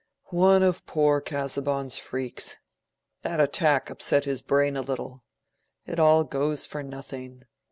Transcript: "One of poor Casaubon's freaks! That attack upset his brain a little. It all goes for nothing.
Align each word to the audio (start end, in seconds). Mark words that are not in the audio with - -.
"One 0.31 0.63
of 0.63 0.87
poor 0.87 1.21
Casaubon's 1.21 1.99
freaks! 1.99 2.57
That 3.21 3.39
attack 3.39 3.91
upset 3.91 4.25
his 4.25 4.41
brain 4.41 4.75
a 4.75 4.81
little. 4.81 5.23
It 5.85 5.99
all 5.99 6.23
goes 6.23 6.65
for 6.65 6.81
nothing. 6.81 7.43